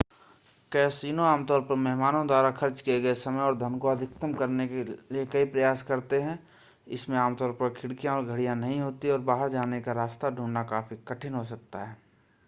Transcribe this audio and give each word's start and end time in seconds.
casino 0.71 1.23
आमतौर 1.23 1.59
पर 1.65 1.75
मेहमानों 1.77 2.25
द्वारा 2.27 2.49
खर्च 2.53 2.79
किए 2.81 2.99
गए 3.01 3.13
समय 3.15 3.41
और 3.41 3.57
धन 3.57 3.77
को 3.79 3.87
अधिकतम 3.89 4.33
करने 4.39 4.67
के 4.67 4.83
लिए 4.83 5.25
कई 5.33 5.45
प्रयास 5.51 5.83
करते 5.89 6.21
हैं 6.21 6.37
इसमें 6.91 7.17
आमतौर 7.19 7.51
पर 7.61 7.73
खिड़कियां 7.75 8.15
और 8.15 8.25
घड़ियां 8.25 8.55
नहीं 8.57 8.79
होती 8.81 9.07
हैं 9.07 9.13
और 9.13 9.21
बाहर 9.31 9.49
जाने 9.51 9.81
का 9.81 9.91
रास्ता 9.95 10.29
ढूंढना 10.31 10.63
काफी 10.69 10.95
कठिन 11.07 11.33
हो 11.33 11.45
सकता 11.47 11.85
है 11.85 11.97